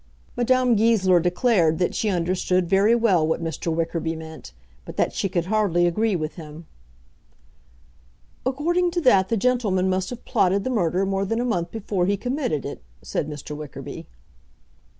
[0.35, 3.71] Madame Goesler declared that she understood very well what Mr.
[3.71, 4.51] Wickerby meant,
[4.83, 6.65] but that she could hardly agree with him.
[8.43, 12.07] "According to that the gentleman must have plotted the murder more than a month before
[12.07, 13.55] he committed it," said Mr.
[13.55, 14.07] Wickerby.